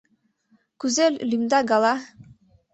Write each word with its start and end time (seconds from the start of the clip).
—Кузе 0.79 1.05
лӱмда 1.29 1.59
гала... 1.69 1.95